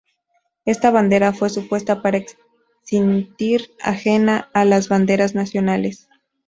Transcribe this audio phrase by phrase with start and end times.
[0.65, 6.09] Esta bandera fue supuesta para existir ajena a las banderas nacionales.